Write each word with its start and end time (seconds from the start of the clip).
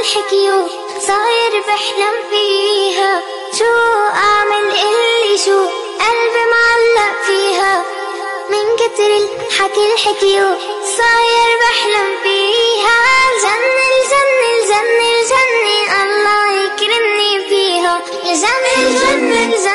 الحكي 0.00 0.50
صاير 1.06 1.62
بحلم 1.68 2.14
فيها. 2.30 3.22
شو 3.58 3.74
أعمل 4.14 4.66
اللي 4.70 5.38
شو؟ 5.38 5.60
قلبي 6.00 6.44
معلق 6.54 7.22
فيها. 7.26 7.84
من 8.50 8.76
كتر 8.76 9.10
الحكي 9.16 9.92
الحكي 9.92 10.40
صاير 10.96 11.48
بحلم 11.60 12.08
فيها. 12.22 12.98
الجنة 13.30 13.84
الجنة 13.92 14.46
الجنة 14.56 15.06
الجنة 15.20 16.02
الله 16.02 16.42
يكرمني 16.64 17.48
فيها. 17.48 18.00
الجنة 18.24 18.72
الجنة 18.78 19.44
الجنة 19.44 19.69